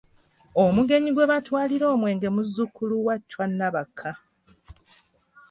[0.63, 4.11] Omugenyi gw’otwalira omwenge muzzukulu wa Chwa Nabakka.